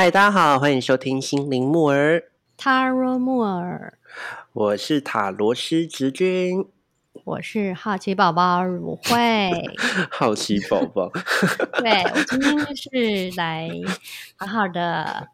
[0.00, 2.22] 嗨，大家好，欢迎收听心灵木儿，
[2.56, 3.98] 塔罗木耳，
[4.52, 6.64] 我是塔罗师直君，
[7.24, 9.50] 我是好奇宝宝如慧。
[10.08, 11.10] 好奇宝宝，
[11.82, 13.68] 对我今天就是来
[14.36, 15.26] 好好的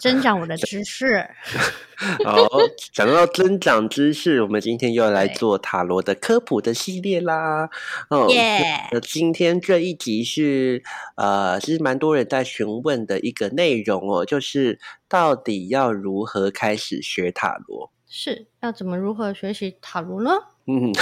[0.00, 1.26] 增长我的知识。
[2.24, 2.46] 好，
[2.92, 7.68] 讲到增长知识，我们今天又要来做塔罗的科普的系列啦。
[8.08, 10.82] 哦耶那今天这一集是
[11.16, 17.90] 呃，其实蛮多人在询问的一个内容哦，就是到底要如何开始学塔罗？
[18.10, 20.30] 是要怎么如何学习塔罗呢？
[20.66, 20.92] 嗯，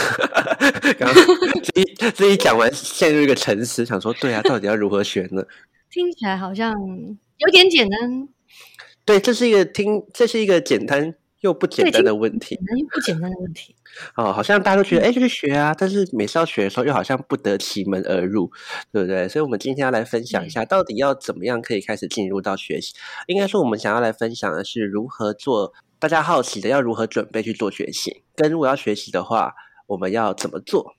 [0.99, 5.43] 刚刚这一讲完，陷入一个沉思，想说，对啊，到底要如何学呢？
[5.91, 6.73] 听起来好像
[7.39, 8.29] 有点简单，
[9.07, 13.77] 对，这是一个听，这是一个简单又不简单的问题简单又不简单的问题。
[14.17, 18.51] 哦，好像大家都觉得，哎，就去学啊，但是每次要学的时候，又好像不得其门而入，
[18.93, 19.29] 对不对？
[19.29, 22.95] 所以，我们今天要来分享一下，到底要怎么样可以开始进入到学习。
[23.29, 29.55] 应该说，我们想要来分享的是如何做，大家好奇的要如何准备去做学习，跟如果要学习的话，
[29.87, 30.96] 我们要怎么做？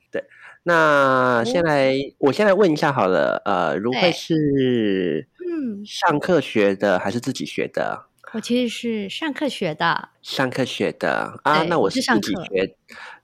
[0.68, 8.06] 对，那先来，我先来问一下好了，呃，如慧是嗯，上课学的还是自己学的？
[8.34, 12.76] 我其实是上课学的，上课学的啊，那我我是自己学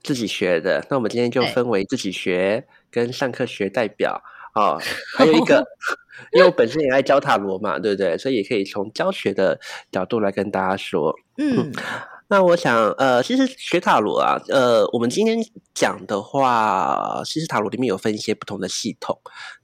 [0.02, 0.84] 自己学的。
[0.88, 4.22] 那我们今天就分为自己学跟上课学代表
[4.54, 4.80] 哦，
[5.18, 5.62] 还有一个，
[6.32, 8.16] 因为我本身也爱教塔罗嘛，对不对？
[8.16, 9.60] 所以也可以从教学的
[9.92, 11.14] 角度来跟大家说。
[11.36, 11.70] 嗯，
[12.34, 15.38] 那我想，呃，其实学塔罗啊，呃，我们今天
[15.72, 19.16] 讲的话，其实塔罗里面有分一些不同的系统。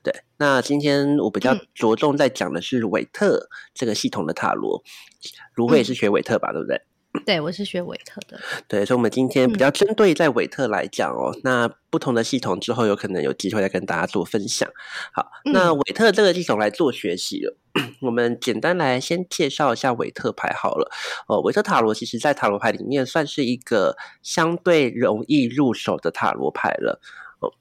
[0.04, 4.84] 对，那今天我比较嗯着重在讲的是韦特这个系统的塔罗。
[5.52, 6.80] 如慧也是学韦特吧，对不对？
[7.27, 14.69] 对我是学韦特的，对，所以，我们今天比嗯较针对在韦特来讲哦，那不同的系统之后有可能有机会再跟大家做分享。
[15.12, 17.56] 好，那嗯韦特这个系统来做学习了，
[18.03, 20.88] 我们简单来先介绍一下韦特牌好了。
[21.26, 27.00] 哦，韦特塔罗其实在塔罗牌里面算是一个相对容易入手的塔罗牌了。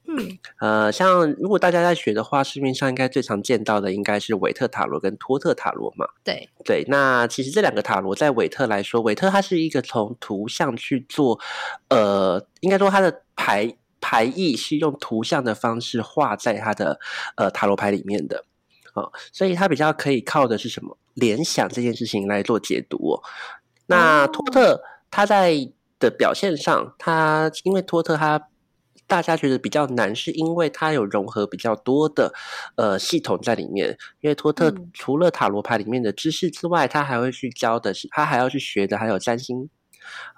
[0.06, 0.38] 嗯。
[0.58, 6.06] 呃，像如果大家在学的话，市面上应该最常见到的应该是韦特塔罗跟托特塔罗嘛。
[6.24, 11.38] 对，对，那其实这两个塔罗在韦特来说，韦特它是一个从图像去做，
[11.88, 16.98] 呃，应该说它的牌牌意是用图像的方式画在它的
[17.36, 18.44] 呃塔罗牌里面的，
[18.94, 20.96] 哦，所以它比较可以靠的是什么？
[21.14, 23.22] 联想这件事情来做解读哦。
[23.86, 24.80] 那托特
[25.10, 25.52] 他在
[25.98, 28.48] 的表现上，他因为托特它
[29.10, 32.32] 大家觉得比较难，是因为它有融合比较多的
[32.76, 33.98] 呃系统在里面。
[34.20, 39.68] 因为托特嗯除了塔罗牌里面的知识之外，他还会去教的是，他还要去学的还有占星，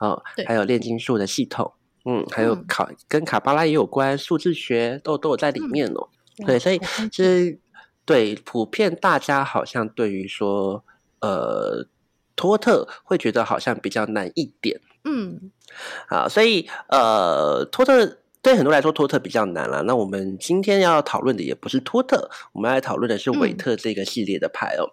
[0.00, 1.74] 哦，对还有炼金术的系统，
[2.06, 6.08] 嗯，还有考跟卡巴拉也有关，数字学都都有在里嗯面哦。
[6.38, 7.60] 哇对，所以好 fancy 其实
[8.06, 10.82] 对普遍大家好像对于说
[11.20, 11.86] 呃
[12.34, 14.80] 托特会觉得好像比较难一点。
[15.04, 15.50] 嗯
[16.08, 19.84] 啊，所以呃，托特对很多人来说托特比较难了。
[19.84, 24.90] 那我们今天要讨论的也不是托特，我们要来讨论的是韦嗯特这个系列的牌哦。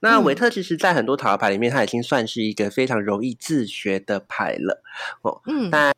[0.00, 4.82] 那韦嗯特其实在很多塔罗牌里面，它已经算是一个非常容易自学的牌了
[5.22, 5.40] 哦。
[5.46, 5.94] 嗯，但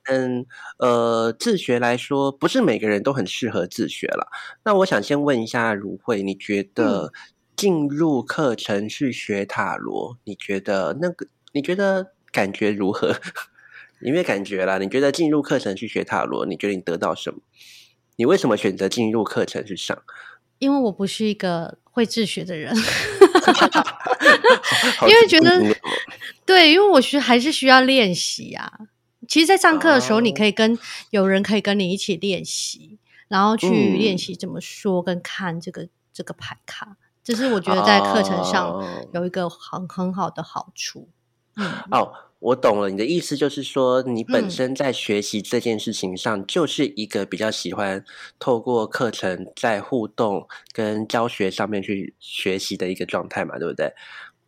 [0.79, 4.29] 呃，自学来说，不是每个人都很适合自学了。
[4.65, 7.13] 那我想先问一下如慧，你觉得
[7.57, 13.17] 进入课程去学塔罗，你觉得那个，你觉得感觉如何？
[14.03, 14.79] 你没有感觉啦？
[14.79, 17.41] 你觉得进入课程去学塔罗，你觉得你得到什么？
[18.17, 20.01] 你为什么选择进入课程去上？
[20.59, 22.75] 因为我不是一个会自学的人，
[24.97, 25.61] 好因为觉得
[26.47, 28.71] 对，因为我需还是需要练习啊。
[29.27, 30.79] 其实，在上课的时候，你哦可以跟
[31.11, 32.99] 有人可以跟你一起练习，
[33.29, 41.09] 然后去嗯练习怎么说跟看这个这个牌卡，这是我觉得在课程上哦有一个很很好的好处。
[41.09, 41.13] 嗯，
[41.91, 48.05] 哦，我懂了，你的意思就是说，你本嗯身在学习这件事情上，就是一个比较喜欢
[48.39, 53.93] 透过课程在互动跟教学上面去学习的一个状态嘛，对不对？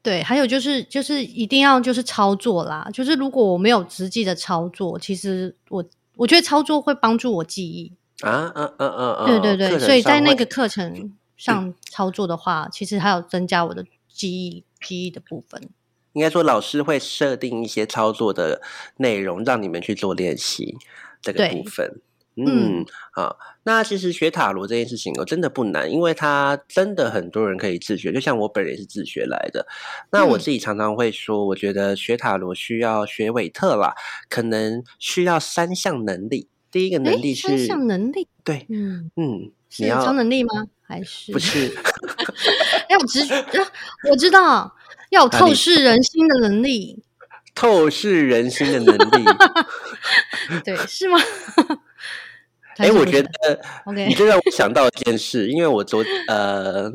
[0.03, 5.85] 对，还有就是就是一定要就是操作啦，就是如果我没有实际的操作，其实我
[6.17, 7.93] 我觉得操作会帮助我记忆。
[8.21, 15.71] 啊，嗯嗯嗯嗯，对对对，所以在那个课程上操作的话，其实还有增加我的记忆记忆的部分。
[16.15, 18.63] 应该说老师会设定一些操作的
[18.97, 20.75] 内容，让你们去做练习
[21.21, 22.01] 这个部分。
[22.37, 29.65] 嗯嗯，好，那其实学塔罗这件事情哦，真的不难，因为它真的很多人可以自学，就像我本人也是自学来的。
[30.11, 33.95] 那我嗯自己常常会说，我觉得学塔罗需要学韦特啦，
[34.29, 36.49] 可能需要三项能力。
[36.73, 40.67] 第一个能力是三是，项能力，对，嗯，嗯，你是要超能力吗？
[40.83, 41.73] 还是不是？
[42.91, 43.37] 要直觉？
[43.37, 43.73] 啊
[44.11, 44.75] 我知道，
[45.15, 47.03] 要有透视人心的能力。
[47.55, 49.25] 透视人心的能力，
[50.65, 51.17] 对，是吗？
[52.79, 56.93] 哎，我觉得，OK，你就让我想到一件事，因为我昨呃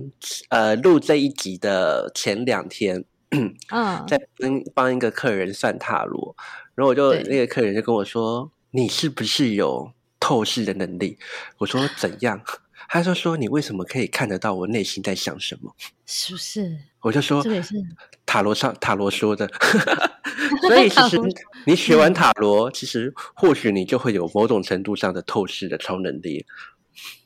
[0.50, 3.56] 呃录这一集的前两天，嗯，
[4.06, 6.36] 在帮帮一个客人算塔罗，
[6.76, 11.18] 然后我就那个客人就跟我说：“你是不是有透视的能力？”
[11.60, 12.42] 我说：“怎样？”
[12.90, 15.74] 他就说：“你为什么可以看得到我内心在想什么？
[16.06, 17.76] 是不是？”我就说：“这也是
[18.26, 19.48] 塔罗上塔罗说的。
[20.62, 21.18] ”所以其实
[21.66, 26.46] 你学完塔罗，其实或许你就会有某种程度上的透视的超能力。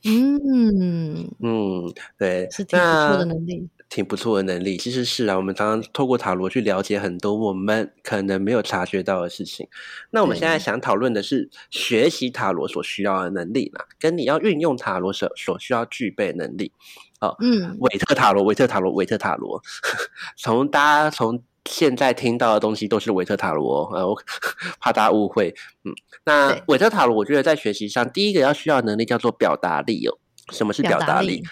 [0.04, 3.68] 嗯嗯，对，是挺不错的能力。
[3.90, 5.36] 挺不错的能力，其实是啊。
[5.36, 9.68] 我们常常透过塔罗去了解很多我们可能没有察觉到的事情。
[10.10, 16.72] 那我们现在想讨论的是学习塔罗所需要的能力嘛，跟你要运用塔罗所所需要具备能力。
[17.20, 19.62] 哦，嗯，韦特塔罗，韦特塔罗，韦特塔罗。
[20.36, 24.16] 从大家从现在听到的东西都是韦特塔罗，呃，我
[24.80, 25.54] 怕大家误会。
[25.84, 25.92] 嗯，
[26.24, 30.18] 那韦特塔罗，我觉得在学习上，第一个要需要能力叫做表达力哦。
[30.50, 31.42] 什么是表达力？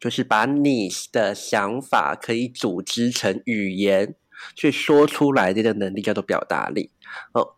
[0.00, 4.16] 就是把你的想法可以组织成语言
[4.56, 6.90] 去说出来，这个能力叫做表达力。
[7.34, 7.54] 哦，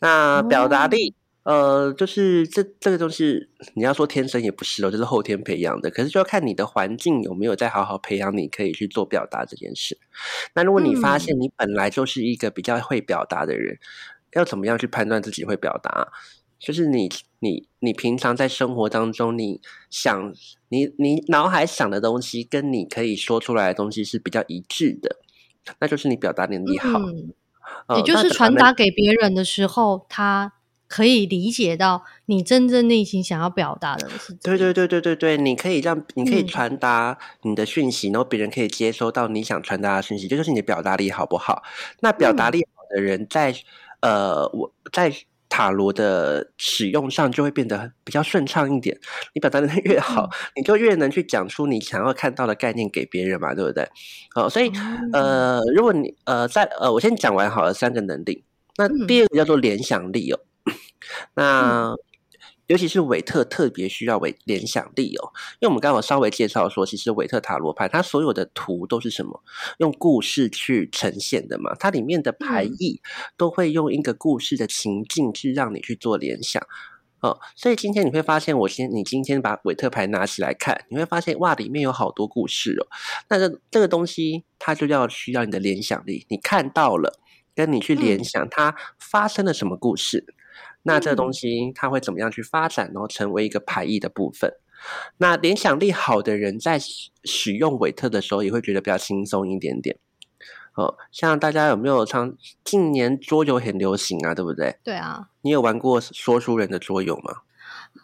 [0.00, 1.14] 那表达力，
[1.46, 5.88] 呃，就是这这个东西，你要说天生也不是哦，就是后天培养的。
[5.88, 9.96] 可是就要看你的环境有没有在好好培养你可以去做表达这件事。
[10.56, 13.78] 那如果你发现你本来就是一个比较会表达的人，
[14.32, 16.08] 要怎么样去判断自己会表达？
[16.58, 17.08] 就是你，
[17.38, 20.32] 你，你平常在生活当中，你想，
[20.70, 25.18] 你，你脑海想的东西，跟你可以说出来的东西是比较一致的，
[25.78, 26.98] 那就是你表达能力好。
[27.96, 30.54] 也就是传达给别人的时候，他
[30.88, 34.32] 可以理解到你真正内心想要表达的是。
[34.34, 41.62] 对对对对对对，你可以让，你可以传达你的讯息，然后别人可以接收到你想传达的讯息，这就是你的表达力好不好？
[42.00, 43.54] 那表达力好的人，在
[44.00, 45.12] 呃，我在。
[45.48, 48.98] 塔罗的使用上就会变得比较顺畅一点。
[49.32, 53.88] 你表达的越好，你就越能去讲出你想要看到的概念给别人嘛，对不对？
[54.34, 54.70] 好，所以
[55.14, 58.44] 呃，如果你呃在呃，我先讲完好了三个能力。
[58.76, 60.40] 那第二个叫做联想力哦，
[61.34, 61.94] 那。
[62.68, 69.40] 尤其是韦特特别需要韦联想力哦，因为我们刚刚稍微介绍说，其实韦特塔罗牌它所有的图都是什么？
[69.78, 73.00] 用故事去呈现的嘛，它里面的牌意
[73.36, 76.60] 都会用一个故事的情境去让你去做联想
[77.20, 77.38] 哦。
[77.54, 82.88] 所以今天你会发现，我先你今天把韦特牌拿起来看，你会发现哇，里面有好多故事哦。
[83.28, 87.20] 那这这个东西它就要需要你的联想力，你看到了，
[87.54, 90.34] 跟你去联想它发生了什么故事。
[90.86, 94.52] 那这个东西它会怎么样去发展，然后成为一个排异的部分？
[95.18, 96.78] 那联想力好的人在
[97.24, 99.98] 使用韦特的时候，也会觉得比较轻松一点点。
[100.74, 104.76] 哦，像大家有没有唱近年桌游很流行啊，对不对？
[104.84, 105.28] 对啊。
[105.40, 107.34] 你有玩过说书人的桌游吗？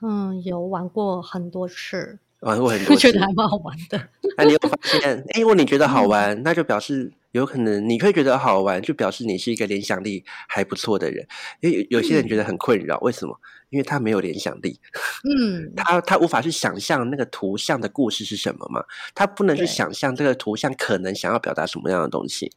[0.03, 2.19] 嗯，有玩过很多次。
[2.41, 4.09] 玩过很多次，觉得还蛮好玩的。
[4.37, 5.23] 那你有发现？
[5.35, 11.27] 哎，如果你觉得好玩，那就表示有可能你会觉得好玩，就表示你是一个联想力还不错的人。
[11.61, 13.39] 因为有些人觉得很困扰，为什么？
[13.71, 14.79] 因为他没有联想力。
[15.25, 18.85] 嗯，他他无法去想象那个图像的故事是什么嘛？
[19.15, 22.53] 他不能去想象这个图像可能想要表达什么样的东西。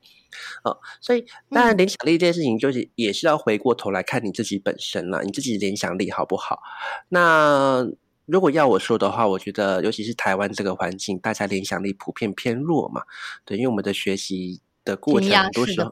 [0.63, 6.59] 哦，所以当然联想力这件事情，就是也是要回过头来看你自己本身了，你自己联想力好不好？
[7.09, 7.87] 那。
[8.27, 13.03] 如果要我说的话，我觉得尤其是台湾这个环境，大家联想力普遍偏弱嘛。
[13.45, 15.89] 对，因为我们的学习的过程很多时候，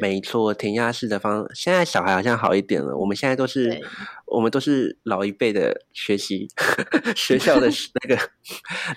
[0.00, 1.46] 没错，填鸭式的方。
[1.54, 3.80] 现在小孩好像好一点了，我们现在都是，
[4.26, 6.48] 我们都是老一辈的学习
[7.14, 7.68] 学校的
[8.02, 8.20] 那个，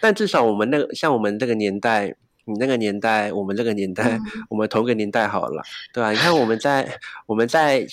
[0.01, 4.19] 但至少我们那个像我们这个年代，你那个年代，我们这个年代，
[4.49, 5.61] 我们同个年代好了，
[5.93, 6.11] 对吧？
[6.11, 6.97] 你看我们在
[7.27, 7.85] 我们在，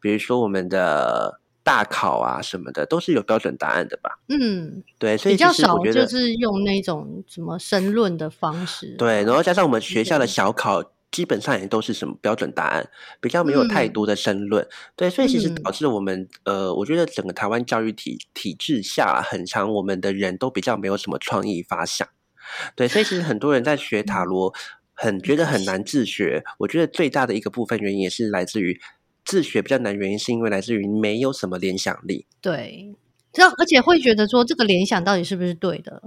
[0.00, 1.40] 比如说我们的。
[1.64, 4.10] 大考啊什么的都是有标准答案的吧？
[4.28, 8.94] 嗯，对，所以比较少就是用那种什么申论的方式。
[8.98, 10.82] 对，然后加上我们学校的小考，
[11.14, 12.90] 基本上也都是什么标准答案，
[13.20, 14.66] 比较没有太多的申论。
[14.96, 22.08] 对，所以其实导致我们呃，我觉得整个台湾教育体体制下，很长我们的人都比较没有什么创意发想。
[22.74, 24.52] 对，所以其实很多人在学塔罗，
[24.92, 26.42] 很觉得很难自学。
[26.58, 28.80] 我觉得最大的一个部分原因也是来自于。
[29.26, 32.26] 自学比较难，原因是因为来自于没有什么联想力。
[32.42, 32.94] 对，
[33.34, 36.00] 这样而且会觉得说这个联想到底是不是对的？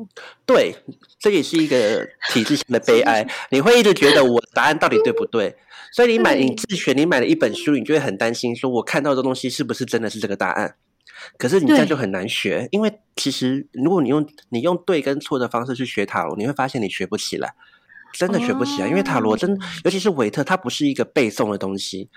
[0.46, 0.76] 对，
[1.20, 3.28] 这也是一个体制性的悲哀。
[3.52, 5.56] 你会一直觉得我答案到底对不对？
[5.92, 10.76] 所以你买你自学，你买了一本书，你就会很担心，说我看到的东西是不是真的是这个答案？
[11.38, 17.54] 可是你这样就很难学，因为其实如果你用你用对跟错的方式去学塔罗，你会发现你学不起来。
[18.14, 22.10] 真的学不起来，因为塔罗真，哦尤其是维特，它不是一个背诵的东西，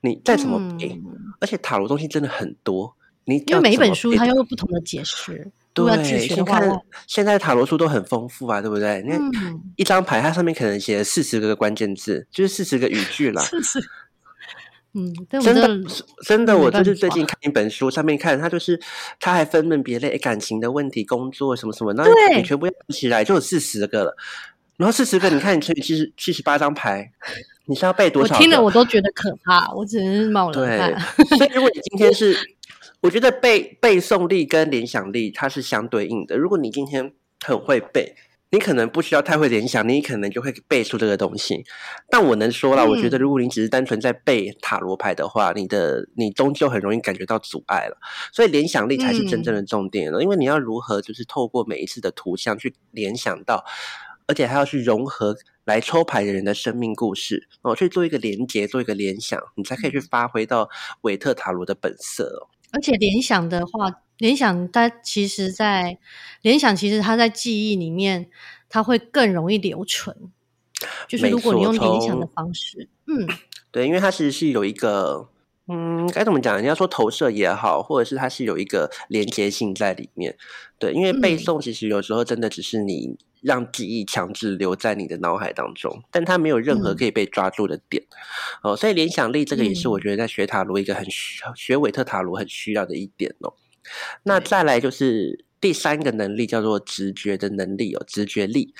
[0.00, 2.94] 你再怎么背，嗯而且塔罗东西真的很多，
[3.24, 5.84] 你因为每一本书它有不同的解释，对，
[6.20, 9.02] 学的话，你看现在塔罗书都很丰富啊，对不对？
[9.02, 13.42] 你看嗯，一张牌，它上面可能写了四十个关键字，就是四十个语句啦。
[14.96, 18.80] 嗯，但我真真的的，真的，我就是最近看一本书，上面看它就是，
[19.18, 24.16] 它还分门别类，感情的问题、工作什么什么，然后你全部要起来，就有四十个了。
[24.76, 27.10] 然后四十个，你看你乘以七十七十八张牌，
[27.66, 28.40] 你是要背多少我？
[28.40, 31.00] 听了我都觉得可怕，我只能是冒冷对汗。，
[31.38, 32.36] 所以如果你今天是，
[33.04, 36.38] 我觉得背背诵力跟联想力它是相对应的。
[36.38, 37.12] 如果你今天
[37.44, 38.16] 很会背，
[38.48, 41.62] 你可能不需要太会联想，你可能就会背出这个东西。
[42.08, 47.98] 但我能说了，我觉得嗯如果你只是单纯在背塔罗牌的话，你的你终究很容易感觉到阻碍了。
[48.32, 53.66] 所以联想力才是真正的重点了，因为你要如何就是透过每一次的图像去联想到。
[54.26, 60.70] 而且还要去融合来抽牌的人的生命故事哦，去做一个连接，做一个联想，你才可以去发挥到
[61.02, 62.48] 韦特塔罗的本色哦。
[62.74, 65.96] 而且联想的话，联想它其实在
[66.42, 68.28] 联想，其实它在记忆里面，
[68.68, 70.14] 它会更容易留存。
[71.08, 73.26] 就是如果你用联想的方式，嗯，
[73.70, 75.28] 对，因为它其实是有一个，
[75.68, 76.54] 嗯，该怎么讲？
[76.56, 80.36] 人家说投射也好，或者是它是有一个连接性在里面。
[80.78, 88.02] 对，因为背嗯诵其实有时候真的只是你让记忆强制留在你的脑海当中，但它没有任何嗯可以被抓住的点。
[88.62, 93.52] 哦，所以联想力这个也是我嗯觉得在学塔罗一个很需学韦特塔罗很需要的一点哦。
[94.22, 98.74] 那再来就是第三个能力叫做直觉的能力哦，直觉力。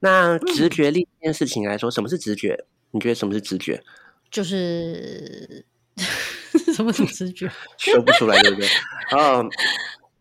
[0.00, 2.64] 那直嗯觉力这件事情来说，什么是直觉？
[2.92, 3.82] 你觉得什么是直觉？
[4.30, 5.66] 就是
[6.74, 7.50] 什么是直觉？
[7.76, 8.68] 说不出来，对不对？
[9.12, 9.50] 嗯，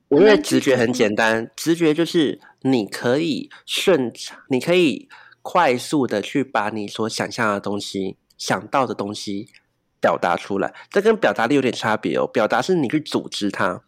[0.09, 5.09] 我很认为直觉很简单，直觉就是你可以顺畅，你可以
[5.41, 9.49] 快速的去把你所想象的东西、想到的东西
[9.99, 10.73] 表达出来。
[10.89, 12.25] 这跟表达力有点差别哦。
[12.25, 13.81] 表达是你去组织它，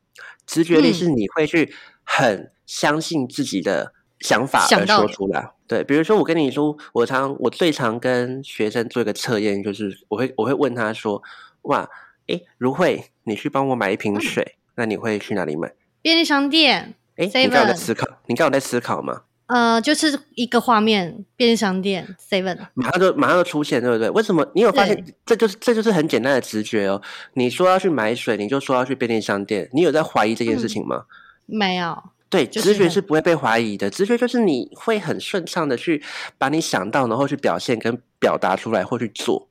[0.46, 1.74] 直觉力嗯是你会去
[2.04, 5.52] 很相信自己的想法而说出来。
[5.68, 11.22] 对，比如说我跟你说，我常我最常跟学生做一个测验，就是我会我会问他说，
[11.64, 11.90] 哇。
[12.28, 15.74] 诶，如慧，你去帮我买一瓶嗯水，那你会去哪里买？
[16.02, 19.22] 便利商店，诶，你刚有在思考，你刚刚有在思考吗？
[19.48, 24.08] 呃，就是一个画面，便利商店 Seven，马上就马上就出现，对不对？
[24.12, 24.48] 为什么？
[24.54, 27.02] 你有发现这就是这就是很简单的直觉哦。
[27.34, 31.06] 你说要去买水，你就说要去便利商店，你有在怀疑这件事嗯情吗？
[31.48, 33.90] 没有，对，直觉就是很是不会被怀疑的。
[33.90, 36.04] 直觉就是你会很顺畅的去
[36.38, 39.49] 把你想到，然后去表现跟表达出来或去做。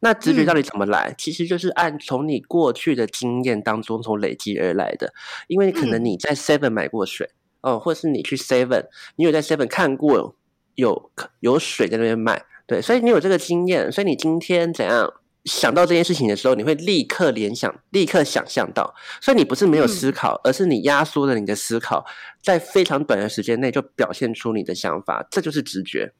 [0.00, 1.14] 那直觉到底怎么来？
[1.16, 5.12] 其实就是按从你过去的经验当中从累积而来的。
[5.48, 8.86] 因为可能嗯你在 Seven 买过水，哦，或是你去 Seven，
[9.16, 10.36] 你有在 Seven 看过
[10.74, 11.10] 有
[11.40, 15.12] 有水在那边卖，对，所以你有这个经验，所以你今天怎样
[15.44, 22.04] 想到这件事情的时候，你会立刻联想，立刻想象到，所以你不是没有思考，而是你压缩了你的思考，
[22.42, 26.12] 在非常短的时间内就表现出你的想法，这就是直觉。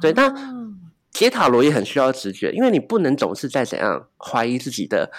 [0.00, 0.74] 对，那哦
[1.12, 5.10] 解塔罗也很需要直觉，因为你不能总是在怎样怀疑自己的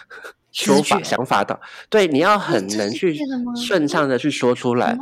[0.51, 3.17] 说法、想法的，对，你要很能去
[3.55, 4.98] 顺畅的去说出来。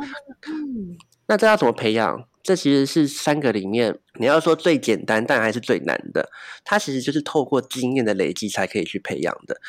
[0.46, 2.24] 嗯，那这要怎么培养？
[2.42, 6.30] 这其实是三个里面，你要说最简单，但还是最难的。
[6.64, 9.60] 它其实就是透过经验的累积才可以去培养的。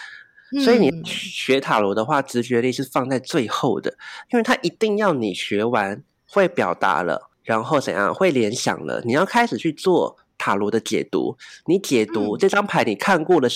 [0.63, 3.97] 所以你嗯学塔罗的话，直觉力是放在最后的，
[4.31, 11.37] 因为它一定要你学完会表达了，然后怎样会联想了，你要开始去做塔罗的解读。
[11.67, 13.47] 你解读、嗯这张牌，你看过了，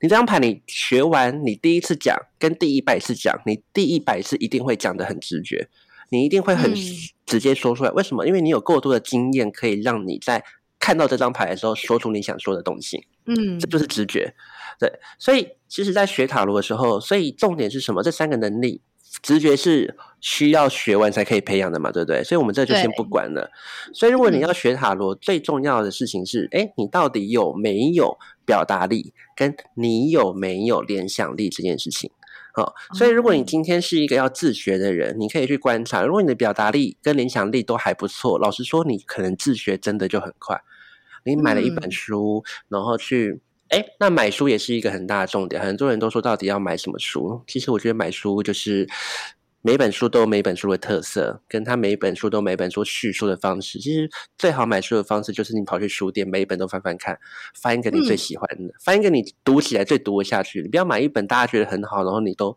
[0.00, 5.68] 你这张牌你学完，你第一次讲跟第一百次讲，你第一百次一定会讲的很直觉，
[6.08, 6.76] 你一定会很嗯
[7.26, 7.90] 直接说出来。
[7.90, 8.26] 为什么？
[8.26, 10.42] 因为你有过多的经验，可以让你在
[10.78, 13.04] 看到这张牌的时候说出你想说的东西。
[13.26, 14.34] 嗯这就是直觉。
[14.78, 18.02] 对，所以其实，在学塔罗的时候，所以重点是什么？
[18.02, 18.80] 这三个能力，
[19.22, 22.22] 直觉是需要学完才可以培养的嘛，对不对？
[22.22, 23.50] 所以我们这就先不管了。
[23.92, 32.10] 所以，如果你嗯要学塔罗，最重要的事情是，哎，你到底有没有表达力，跟你有没有联想力这件事情。
[32.52, 40.60] 好、所以如果你哦今天是一个要自学的人，你可以去观察，如果你的表达力跟联想力都还不错，老实说，你可能自学真的就很快。
[41.24, 43.40] 你买了一本嗯书，然后去，
[43.70, 45.62] 哎，那买书也是一个很大的重点。
[45.62, 47.42] 很多人都说到底要买什么书？
[47.46, 48.88] 其实我觉得买书就是
[49.62, 53.78] 每本书都有每本书的特色，跟它每一本书都有每本书叙述的方式。
[53.78, 57.16] 其实最好买书的方式就是你跑去书店，每一本都翻翻看，
[57.54, 60.62] 翻一个你最嗯喜欢的，翻一个你读起来最读得下去。
[60.62, 62.56] 你不要买一本大家觉得很好，然后你都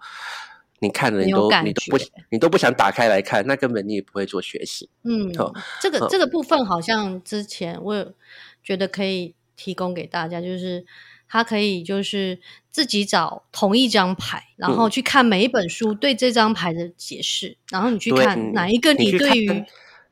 [0.80, 1.98] 你看了你都你都不
[2.32, 4.90] 你都不想打开来看，那根本你也不会做学习。
[5.04, 8.14] 嗯好，这个好这个部分好像之前我有
[8.64, 10.86] 觉得可以提供给大家，就是
[11.28, 12.40] 他可以就是
[12.72, 19.66] 自己找同一张牌，然后去看每一本书对这张牌的解释，然后你去看哪一个你对于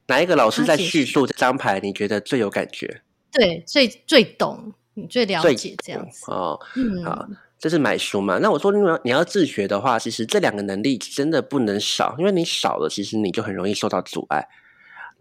[0.08, 3.02] 哪一个老师在叙述这张牌，你觉得最有感觉？
[3.32, 6.60] 对，最最懂，你最了解这样子哦。
[6.76, 7.28] 嗯，好。
[7.58, 8.40] 这是买书嘛？
[8.40, 14.48] 那我说，你要你要自学的话，其实这两个能力真的不能少，因为你少了，其实你就很容易受到阻碍。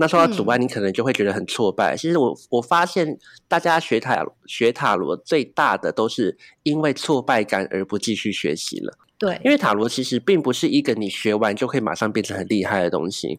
[0.00, 1.94] 那受到阻碍，你可能就会觉得很挫败。
[1.94, 8.96] 其实我我发现，大家学塔学塔罗最大的都是因为挫败感而不继续学习了。
[9.18, 13.38] 对，因为塔罗其实并不是一个你学完就可以马上变成很厉害的东西。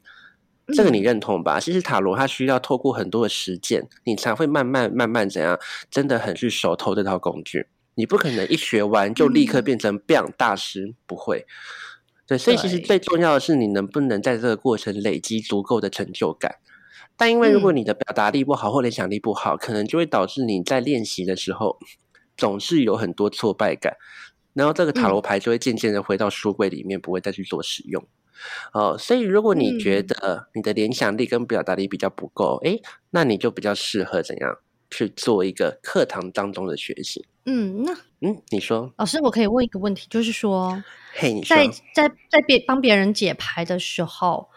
[0.75, 1.60] 这个你认同吧？
[1.60, 7.65] 其实塔罗它需要透过很多的实践，你才会慢慢慢慢怎样，真的很去熟透这套工具。
[7.96, 11.48] 你不可能一学完就立刻变成 Beyond 大师，不会。
[12.31, 16.59] 对，所以其实最重要的是你能不能在这个过程累积足够的成就感。
[17.17, 21.77] 但因为如果你的表达力不好或联想力不好，可能就会导致你在练习的时候
[22.38, 23.97] 总是有很多挫败感，
[24.53, 28.01] 然后这个塔罗牌就会渐渐的回到书柜里面，不会再去做使用。
[28.71, 34.57] 哦，所以如果你觉得你的联想力跟表达力比较不够，诶，那你就比较适合怎样？
[34.91, 37.25] 去做一个课堂当中的学习。
[37.45, 40.83] 嗯，那嗯，你说，老师，我可以问一个问题，就是说，
[41.15, 44.48] 嘿，你在在在别帮别人解牌的时候，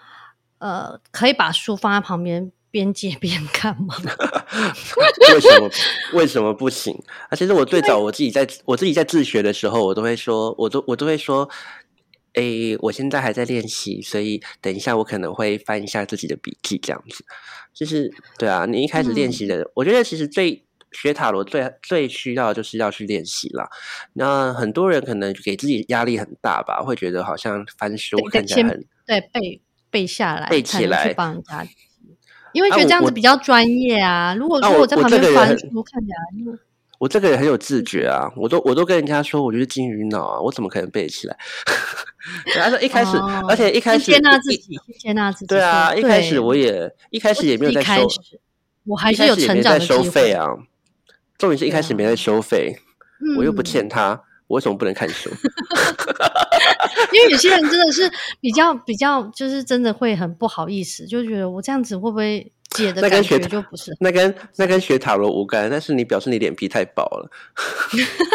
[0.59, 3.95] 呃，可以把书放在旁边边解边看吗？
[5.33, 5.71] 为什么
[6.13, 6.95] 为什么不行？
[7.31, 11.49] 啊，其实我最早我自己在我自己在自学的时候，我都会说，我都我都会说。
[12.35, 17.25] 诶，我现在还在练习，所以等一下我可能会翻一下自己的笔记，这样子。
[17.73, 23.69] 就是对啊，你一开始练习的，我觉得其实最学塔罗最最需要就是要去练习啦。
[24.13, 29.61] 那很多人可能给自己压力很大吧，会觉得好像翻书看起来很对背
[29.91, 31.67] 背下来背起来去帮人家，
[32.53, 34.35] 因为觉得这样子比较专业啊。
[34.35, 36.59] 如果说我在旁边翻书看起来。
[36.99, 41.37] 我这个人很有自觉啊，我都我都跟人家说，我就是金鱼脑啊，我怎么可能背起来？
[42.55, 43.17] 他说一开始，
[43.49, 45.47] 而且一开始接纳自己，接纳自己。
[45.47, 48.09] 对啊，一开始我也一开始也没有在收，
[48.87, 50.49] 我还是有成长的收费啊。
[51.37, 52.79] 重点是一开始没在收费，
[53.37, 55.29] 我又不欠他，我为什么不能看书？
[57.13, 62.53] 因为有些人真的是比较比较，就是真的会很不好意思，就觉得我这样子会不会？
[62.97, 67.31] 那跟学就不是，那跟那跟学塔罗无关，但是你表示你脸皮太薄了，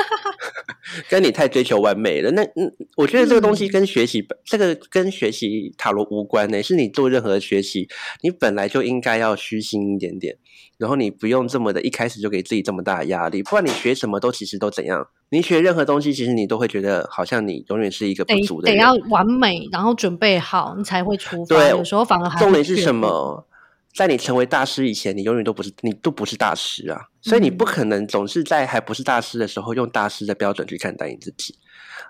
[1.10, 2.32] 跟你太追求完美了。
[2.32, 6.63] 那嗯，我觉得这个东西跟学习，这个跟学习塔罗无关呢。
[6.63, 7.88] 是你做任何学习，
[8.21, 10.38] 你本来就应该要虚心一点点，
[10.78, 13.43] 然后你不用这么的一开始就给自己这么大的压力。
[13.43, 21.56] 不管你学什么都其实都怎样，你学任何东西，其实你都会觉得好像你永远是一个不足的，得要完美，然后准备好，你才会出发。
[21.56, 23.45] 对，有时候反而还重点是什么？
[23.93, 31.56] 在你成为大师以前，你永远都不是你都不是大师啊，所以你不可能总是在还不是大师的时候用大师的标准去看待你自己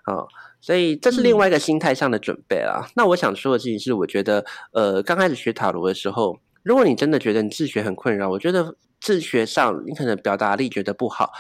[0.04, 0.14] 啊，
[0.60, 2.86] 所以这是另外一个心态上的准备啊。
[2.96, 11.32] 那我想说的事情是，我觉得呃，刚开始学塔罗的时候，如果你真的觉得你自学很困扰，我觉得自学上你可能表达力觉得不好，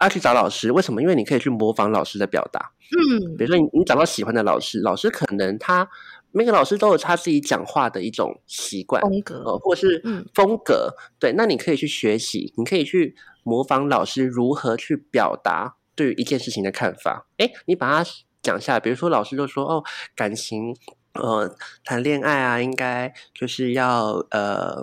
[0.00, 0.72] 要去找老师。
[0.72, 1.00] 为什么？
[1.00, 5.88] 因为你可以去模仿老师的表达，嗯，比如说你你找到喜欢的老师，老师可能他。
[6.30, 10.02] 每个老师都有他自己讲话的一种习惯风格，呃，或是
[10.34, 10.94] 风格。
[11.18, 17.26] 对，那你可以去学习，你可以去模仿老师如何去表达对于一件事情的看法。
[17.38, 18.10] 哎，你把它
[18.42, 18.80] 讲下来。
[18.80, 19.82] 比如说，老师就说：“哦，
[20.14, 20.76] 感情，
[21.14, 24.76] 呃，谈恋爱啊，应该就是要呃，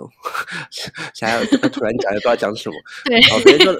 [1.14, 2.74] 想要突然讲，也不知道讲什么。”
[3.06, 3.76] 对，比如说，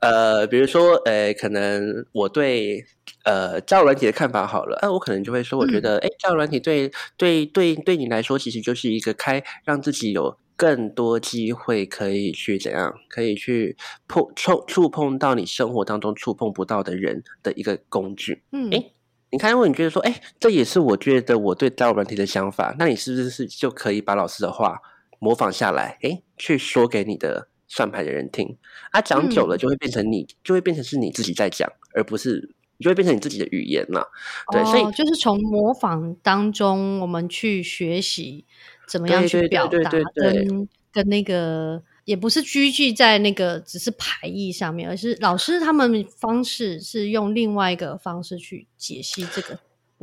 [0.00, 2.84] 呃，比如说，呃，可能我对。
[3.24, 13.76] 呃，交友软体的看法好了，那我可能就会说，我觉得，哎，交友软体对对对对你来说，其实就是一个开让自己有更多机会可以去怎样，可以去
[14.08, 18.42] 碰触触碰到你生活当中触碰不到的人的一个工具。
[18.50, 18.90] 嗯，哎，
[19.30, 24.80] 你看，如果你觉得说，哎，这也是我觉得我对交友软体的想法，那你是不是就可以把老师的话
[25.20, 28.58] 模仿下来，哎，去说给你的算牌的人听？
[28.90, 32.54] 啊，讲久了就会变成你，就会变成是你自己在讲，而不是。
[32.82, 34.06] 就会变成你自己的语言了，
[34.50, 38.44] 对，所以就是从模仿当中，我们去学习
[38.86, 49.58] 怎么样去表达，跟跟那个也不是拘拘在那个只是排异上面，而是老师他们方式是用另外一个方式去解析这个。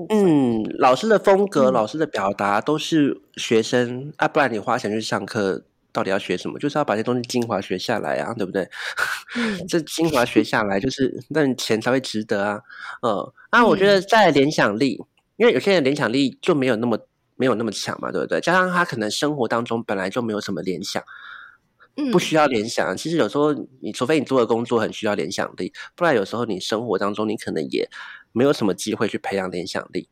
[0.09, 5.65] 嗯，老师的风格、老师的表达都是学生啊，不然你花钱去上课。
[5.91, 6.59] 到底要学什么？
[6.59, 8.69] 就是要把这东西精华学下来啊，对不对？
[9.67, 12.61] 这精华学下来，就是那钱才会值得啊。
[13.01, 15.01] 呃，啊，我觉得在联想力，
[15.37, 16.97] 因为有些人联想力就没有那么
[17.35, 18.39] 没有那么强嘛，对不对？
[18.41, 21.03] 加上他可能生活当中本来就没有什么联想，
[22.11, 22.95] 不需要联想。
[22.95, 27.89] 其实有时候你除非你做的工作很需要联想力，不然有时候你生活当中你可能也
[28.31, 30.07] 没有什么机会去培养联想力。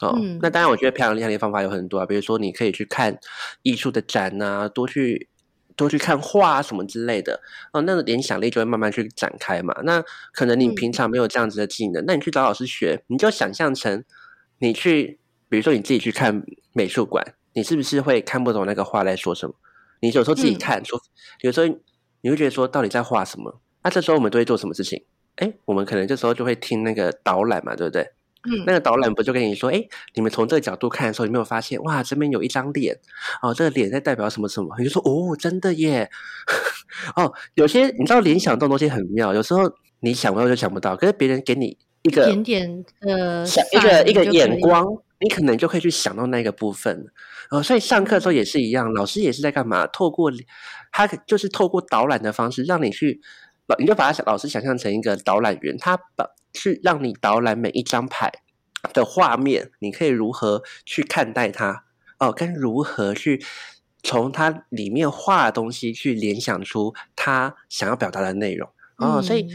[0.00, 3.18] 哦，那当然，我觉得培养联想力方法有很多啊，比如说你可以去看
[3.62, 5.28] 艺术的展啊，多去
[5.76, 7.40] 多去看画啊什么之类的。
[7.72, 9.74] 哦，那个联想力就会慢慢去展开嘛。
[9.84, 14.02] 那可能你平常没有这样子的技能，那你去找老师学，你就想象成
[14.58, 17.34] 你去，比如说你自己去看美术馆。
[17.52, 19.54] 你是不是会看不懂那个画在说什么？
[20.00, 21.00] 你有时候自己看，说
[21.40, 21.66] 有时候
[22.20, 23.60] 你会觉得说到底在画什么？
[23.82, 25.04] 那这时候我们都会做什么事情？
[25.34, 28.08] 哎，我们可能这时候就会听那个导览嘛，对不对？
[28.44, 29.82] 嗯，那个导览不就跟你说，哎，
[30.14, 32.98] 你们从这个角度看的时候，有没有发现哇，这边有一张脸
[33.42, 34.74] 哦，这个脸在代表什么什么？
[34.78, 36.10] 你就说哦，真的耶！
[37.16, 39.62] 哦，有些你知道联想这种东西很妙，有时候
[40.00, 44.86] 你想不到就想不到，可是别人给你一个点点的想一个一个眼光。
[45.22, 47.04] 你可能就可以去想到那个部分，
[47.50, 49.86] 呃，所以上课的时候也是一样，老师也是在干嘛？
[49.86, 50.32] 透过
[50.90, 53.20] 他就是透过导览的方式，让你去，
[53.78, 58.32] 你就把他想老师想象成一个导览员，他把去让你导览每一张牌
[58.92, 61.84] 的画面，你可以如何去看待它？
[62.18, 63.42] 哦，跟如何去
[64.02, 68.68] 从它里面画的东西去联想出他想要表达的内容？
[68.98, 69.46] 哦，所以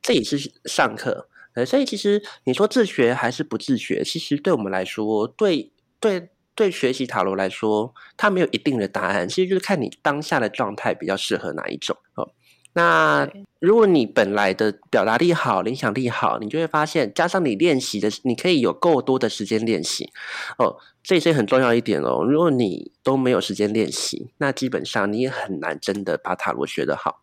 [0.00, 1.28] 这也是上课。
[1.54, 12.32] 呃，所以其实你说自学还是不自学，其实对我们来说，对对对，学习塔罗来说，它没有一定的答案，其实就是看你当下的状态比较适合哪一种哦。
[12.74, 13.28] 那
[13.60, 20.10] 如果你本来的表达力好、联想力好，你就会发现，加上你练习的，你可以有够多的时间练习
[20.58, 20.76] 哦。
[21.02, 22.24] 这些很重要一点哦。
[22.24, 27.22] 如果你都没有时间练习，那基本上你也很难真的把塔罗学得好。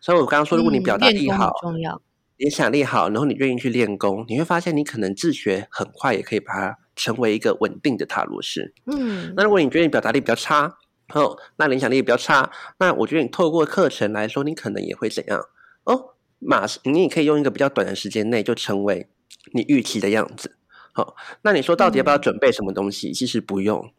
[0.00, 2.00] 所以我刚刚说，如果你表达力好，重要。
[2.36, 8.74] 联想力好，然后你愿意去练功，你会发现你可能自学很快也可以把它成为一个稳定的塔罗师。
[8.86, 10.76] 嗯，那如果你觉得你表达力比较差，
[11.14, 15.40] 哦，那影响力也比较差，那我觉得你透过课程来说，你可能也会怎样？
[15.84, 19.08] 哦，马上你也可以用一个比较短的时间内就成为
[19.52, 20.56] 你预期的样子。
[20.92, 23.12] 好，那你说到底要不要准备什么东西？
[23.12, 23.92] 其实不用。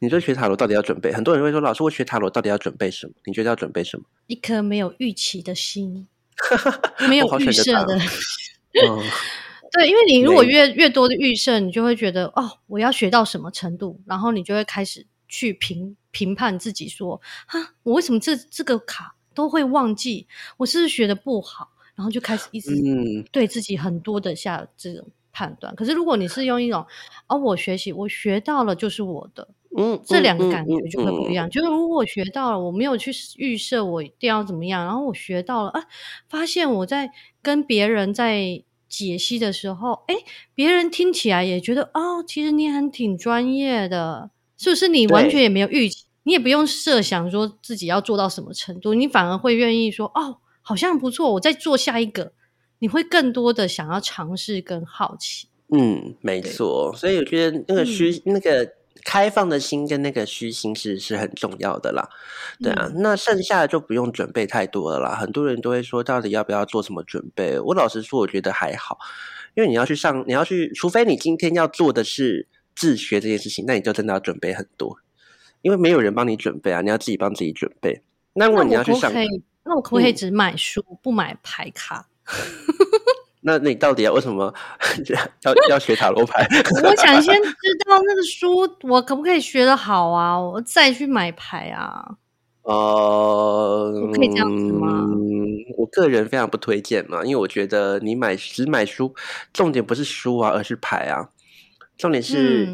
[0.00, 1.12] 你说学塔罗到底要准备？
[1.12, 3.12] 很多人会说，老师，我学塔罗到底要准备什么？
[3.26, 4.04] 你觉得要准备什么？
[4.26, 6.08] 一颗没有预期的心。
[7.08, 7.96] 没有预设的，
[9.70, 20.28] 对，因为你如果越越多的预设，你就会觉得哦，我要学到什么程度，然后你就会开始去评评判自己，说哈，我为什么这这个卡都会忘记？
[20.58, 21.70] 我是不是学的不好？
[21.96, 22.70] 然后就开始一直
[23.32, 25.74] 对自己很多的下这种判断。
[25.74, 26.86] 可是如果你是用一种
[27.26, 29.48] 哦，我学习我学到了就是我的。
[29.76, 31.50] 嗯，这两个感觉就会不一样。
[31.50, 35.82] 就是如果我学到了，我没有去预设我一定要怎么样，然后我学到了啊，
[36.28, 37.10] 发现我在
[37.42, 40.14] 跟别人在解析的时候，哎，
[40.54, 44.88] 别人听起来也觉得哦，其实你很挺专业的，是不是？
[44.88, 52.32] 你完全也没有预期，你也不用设想说自己要做到什么程度，你反而会愿意说哦，好像不错，我再做下一个，
[52.78, 55.48] 你会更多的想要尝试跟好奇。
[55.68, 56.94] 嗯，没错。
[56.96, 58.72] 所以我觉得那个虚那个。
[59.04, 62.08] 开放的心跟那个虚心是是很重要的啦，
[62.62, 65.14] 对啊，那剩下的就不用准备太多了啦。
[65.14, 67.60] 很多人都会说，到底要不要做什么准备？
[67.60, 68.96] 我老实说，我觉得还好，
[69.54, 74.98] 因为你要去上，你要去，除非你今天要做的是自学这件事情，那你就真的要准备很多，
[75.62, 78.02] 因为没有人帮你准备啊，你要自己帮自己准备。
[78.34, 79.12] 那如果你要去上，
[79.64, 82.06] 那我可不可以只买书不买牌卡？
[83.46, 84.52] 那你到底要为什么
[85.42, 86.46] 要要学塔罗牌？
[86.82, 87.50] 我想先知
[87.86, 90.40] 道那个书，我可不可以学的好啊？
[90.40, 92.16] 我再去买牌啊？
[92.62, 95.06] 呃，可以这样子吗？
[95.76, 99.14] 我个人非常不推荐嘛，因为我觉得你买只买书，
[99.52, 101.28] 重点不是书啊，而是牌啊。
[101.96, 102.66] 重点是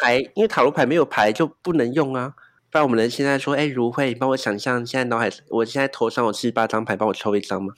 [0.00, 2.34] 牌，因为塔罗牌没有牌就不能用啊。
[2.70, 7.72] 不然我们能现在说，哎，如慧，你帮我想象，现在脑海，我现在头上有七八张牌，帮我抽一张吗？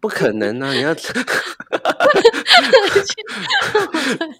[0.00, 0.72] 不可能啊！
[0.72, 0.94] 你要，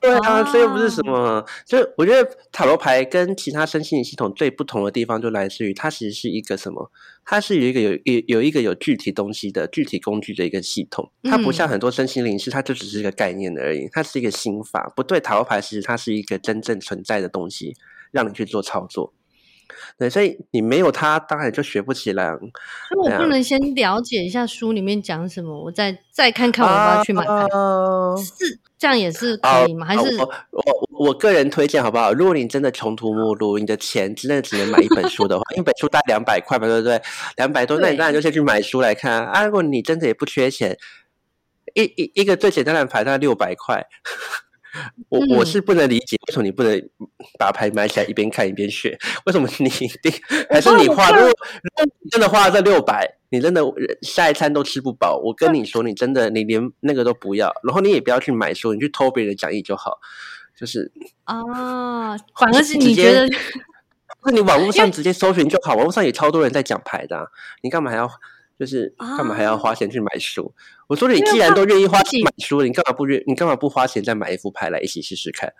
[0.00, 1.44] 对啊，这又不是什么。
[1.66, 6.90] 就我觉得塔罗牌跟其他身心灵系统最不同的地方，就来自于它其实是一个什么？
[7.24, 11.10] 它是有一个有有有一个有具体东西的具体工具的一个系统。
[11.24, 13.88] 它不像很多身心灵是，它就只是一个概念而已。
[13.92, 15.18] 它是一个心法，不对。
[15.18, 17.74] 塔罗牌其实它是一个真正存在的东西，
[18.12, 19.12] 让你去做操作。
[19.98, 22.32] 对，所以你没有它，当然就学不起来。
[22.90, 27.46] 那我不能先了解一下书里面讲什么，我再再看看我要不要去买牌？
[28.22, 29.86] 是这样也是可以吗？
[29.86, 32.12] 还是我我我个人推荐好不好？
[32.12, 37.00] 如果你真的穷途末路，你的钱真的只能买一本书的话， 一本书大概两百块嘛，对不对？
[37.36, 39.44] 两百多，那你当然就先去买书来看啊。
[39.44, 40.76] 如果你真的也不缺钱，
[41.74, 43.86] 一一一个最简单的牌大概六百块。
[45.08, 46.80] 我我是不能理解，为什么你不能
[47.38, 48.98] 把牌买起来一边看一边学？
[49.26, 50.12] 为什么你一定
[50.50, 51.10] 还是你花？
[51.10, 53.62] 如果如果你真的花了这六百，你真的
[54.02, 55.20] 下一餐都吃不饱。
[55.24, 59.98] 我跟你说，你真的你连那个都不要，然后你也不要去买书，你去偷别人的讲义就好。
[60.56, 60.90] 就是
[61.26, 63.28] 哦，反而是你觉得，
[64.24, 67.30] 那你网络上直接搜寻就好，网络上也超多人在讲牌的，
[67.62, 68.10] 你干嘛还要？
[68.58, 70.52] 就是干嘛还要花钱去买书？
[70.88, 73.22] 我说你既然都愿意花钱买书，你干嘛不愿？
[73.26, 75.52] 你干嘛不花钱再买一副牌来一起试试看？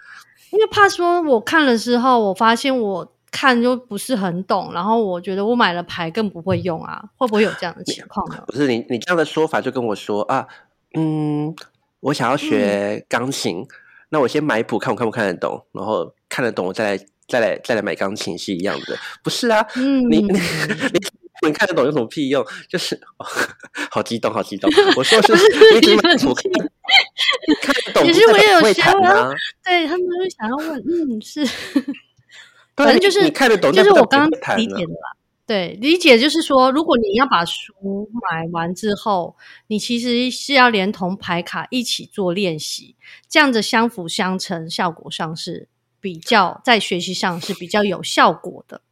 [0.50, 8.42] 因为怕说我看了之后，我发现我看就不是很懂，然后我觉得我买了牌更不会用啊，会不会有这样的情况呢？
[8.46, 10.46] 不是你，你这样的说法就跟我说啊，
[10.94, 11.54] 嗯，
[12.00, 13.64] 我想要学钢琴，
[14.08, 19.64] 那我先买谱看我看不看得懂，然后看得懂我再来再来再来买钢琴是一样的，不是啊？
[19.76, 20.32] 嗯，你 你。
[20.32, 22.44] 你看得懂有什么屁用？
[22.68, 22.98] 就是
[23.90, 24.70] 好激动，好激动！
[24.96, 25.32] 我说是，
[25.74, 28.04] 你怎么看得懂？
[28.04, 29.30] 其实我也有想啊，
[29.64, 31.44] 对他们会想要问，嗯，是，
[32.76, 35.16] 反正就是你看得懂，就是我刚刚理解的啦。
[35.46, 39.34] 对，理解就是说，如果你要把书买完之后，
[39.68, 42.96] 你其实是要连同牌卡一起做练习，
[43.30, 45.68] 这样子相辅相成，效果上是
[46.00, 48.82] 比较在学习上是比较有效果的。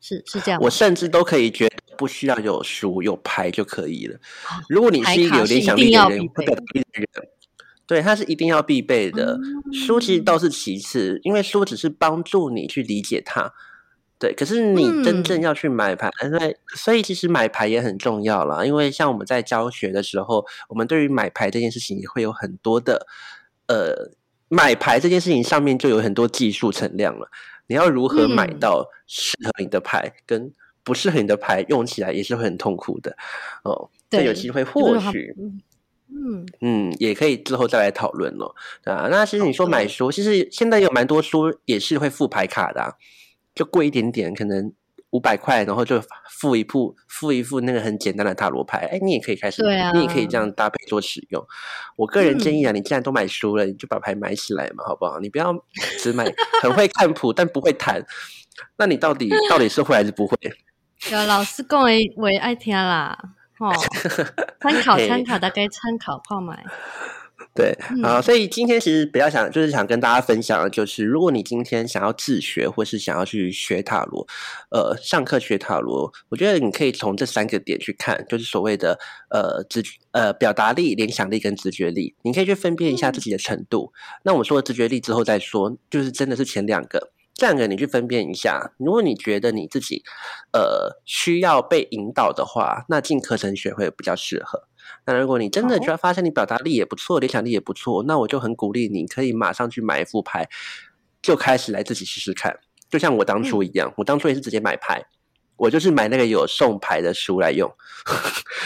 [0.00, 4.18] 是是这样，我甚至都可以觉得不需要有书有牌就可以了。
[4.68, 7.08] 如果你是一个有联想力的人，表达力的人，
[7.86, 9.38] 对，它是一定要必备的。
[9.72, 13.52] 书其实倒是其次，因为书只是帮助你去理解它。
[14.18, 18.64] 对，可是你真正要去买牌，因为所以其实买牌也很重要啦。
[18.64, 23.06] 因为像我们在教学的时候，我们对于买牌这件事情也会有很多的
[23.66, 24.10] 呃，
[24.48, 27.28] 买牌这件事情上面就有很多技术存量了。
[27.66, 30.50] 你要如何买到适合你的牌，跟
[30.86, 33.14] 不适合你的牌用起来也是会很痛苦的
[33.64, 33.90] 哦。
[34.08, 35.34] 对，有机会或许，
[36.08, 38.54] 嗯嗯，也可以之后再来讨论哦。
[38.84, 42.96] 啊，那其实你说买书，其实现在有蛮多书也是会附牌卡的，
[43.54, 44.72] 就贵一点点，可能。
[45.10, 51.42] 五百块，然后就付一副付一副那个很简单的塔罗牌，哎，你也可以开始，对啊，你也可以这样搭配做使用。
[51.96, 55.18] 我个人建议啊，你既然都买书了，你就把牌买起来嘛，好不好？
[55.20, 55.54] 你不要
[56.00, 56.26] 只买
[56.60, 58.04] 很会看谱但不会弹，
[58.76, 60.36] 那你到底到底是会还是不会？
[61.12, 63.16] 有老师讲为为爱听啦，
[63.58, 63.72] 哦，
[64.60, 66.64] 参考参考，大概参考泡买。
[67.54, 74.26] 对啊，所以今天其实比较想就是想跟大家分享的，就是如果你今天想要自学，或是想要去学塔罗，
[74.70, 78.98] 呃，上课学塔罗，我觉得你可以从这三个点去看，就是所谓的
[79.30, 83.92] 呃直呃表达力、联想力跟直觉力，你可以去分辨一下自己的程度。
[84.24, 88.72] 那我们说直觉力之后再说，就是真的是前两个，这两个你去分辨一下。
[88.78, 90.02] 如果你觉得你自己
[90.52, 94.62] 呃需要被引导的话，那进课程学会比较适合。
[95.04, 100.48] 那如果你真的觉得发现你表达力也不错，联想力也不错，那我就很鼓励你可以马上去买一副牌，
[101.20, 102.58] 就开始来自己试试看。
[102.88, 105.04] 就像我当初一样，我当初也是直接买牌，
[105.56, 107.70] 我就是买那个有送牌的书来用。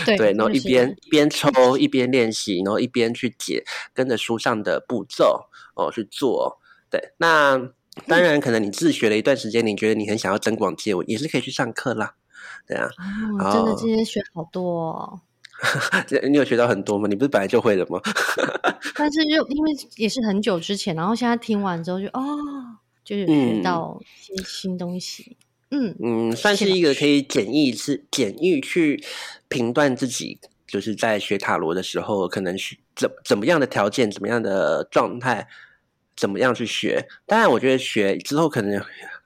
[0.04, 6.61] 对， 然后一边一边抽一边练习，然后一边去解，跟着书上的步骤哦去做。
[6.90, 7.59] 对，那
[8.07, 12.14] 当然可能你自学了一段时间，你觉得你很想要增广见闻，也是可以去上课啦。
[12.66, 12.88] 对啊，
[13.38, 14.90] 哦，真的今天学好多。
[14.92, 15.20] 哦。
[16.31, 17.07] 你有学到很多吗？
[17.07, 18.00] 你不是本来就会的吗？
[18.96, 22.20] 但是就因为也是很久之前，然后现在听完之后就哦，
[23.05, 25.37] 就有学到一些新东西。
[25.70, 29.05] 嗯嗯，算是一个可以简易是简易去
[29.48, 35.46] 评断自己，就是在学塔罗的时候，可能是怎怎么样的条件，怎么样的状态，
[36.20, 37.09] 怎么样去学。
[37.26, 38.80] 当然，我觉得学之后可能。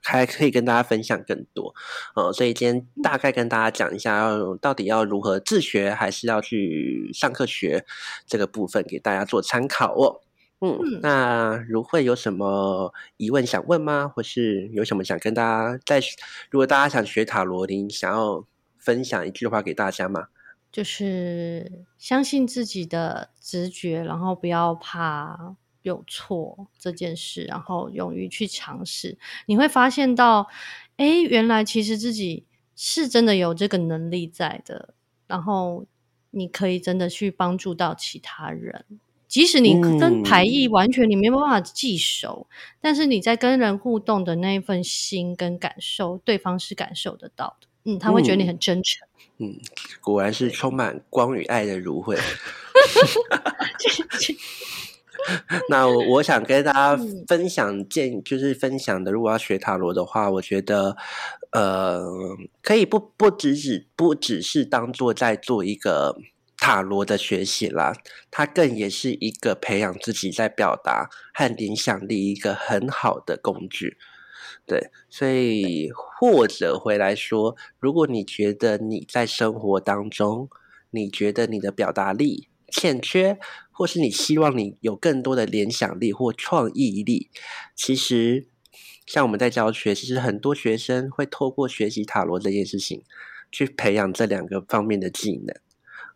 [0.07, 1.73] 还可以跟大家分享更多，
[2.15, 7.83] 呃，所以今天大概跟大家讲一下，要到底要如何自学，还是要去上课学
[8.27, 10.21] 这个部分，给大家做参考哦。
[10.61, 14.07] 嗯，那如会有什么疑问想问吗？
[14.07, 15.99] 或是有什么想跟大家在？
[16.51, 18.45] 如果大家想学塔罗，您想要
[18.77, 20.27] 分享一句话给大家吗？
[20.71, 25.55] 就是相信自己的直觉，然后不要怕。
[25.85, 30.47] 有错这件事，然后勇于去尝试，你会发现到，
[30.97, 32.43] 哎，原来其实自己
[32.75, 34.95] 是真的有这个能力在的，
[35.27, 35.85] 然后
[36.31, 38.83] 你可以真的去帮助到其他人，
[39.27, 42.47] 即使你跟牌意完全你没办法记熟，
[42.81, 49.59] 但是你在跟人互动的那一份心跟感受，对方是感受得到的，嗯，他会觉得你很真诚，嗯，
[50.01, 52.17] 果然是充满光与爱的如慧。
[55.69, 59.11] 那我想跟大家分享建议，就是分享的。
[59.11, 60.95] 如果要学塔罗的话，我觉得，
[61.51, 62.03] 呃，
[62.61, 66.17] 可以不不只只不只是当做在做一个。
[66.57, 67.93] 塔罗的学习啦，
[68.31, 73.97] 它更也是一个培养自己在表达和影响力一个很好的工具。
[74.65, 80.49] 对，所以或者回来说，如果你觉得你在生活当中，
[80.91, 83.37] 你觉得你的表达力欠缺，
[83.75, 87.29] 或是你希望你有更多的联想力或创意力，
[87.75, 88.47] 其实
[89.05, 93.03] 像我们在教学，其实很多学生会透过学习塔罗这件事情，
[93.51, 95.55] 去培养这两个方面的技能。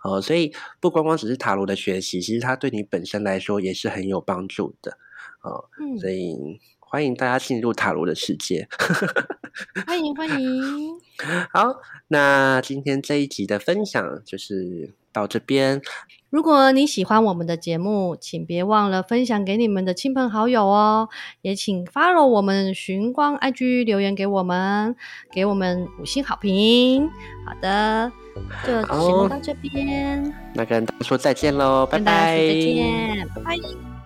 [0.03, 4.97] 哦，所以不光光只是塔罗的学习，其实它对你本身来说也是很有帮助的。
[5.41, 5.65] 哦，
[5.99, 6.59] 所以。
[6.91, 8.67] 欢迎大家进入塔罗的世界，
[9.85, 10.99] 欢 迎欢迎。
[11.53, 11.75] 好，
[12.07, 15.79] 那今天这一集的分享就是到这边。
[16.29, 21.09] 如果你喜欢我们的节目，请别忘了分享给你们的亲朋好友哦。
[21.41, 24.95] 也请 follow 我们寻光 IG 留言给我们，
[25.31, 27.09] 给我们五星好评。
[27.45, 28.11] 好的，
[28.65, 33.98] 就节目到这边，那跟大家说再见喽，拜拜，再见，拜拜。